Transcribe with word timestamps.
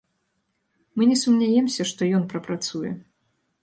Мы 0.95 1.03
не 1.11 1.17
сумняемся, 1.25 1.81
што 1.93 2.01
ён 2.21 2.29
прапрацуе. 2.35 2.91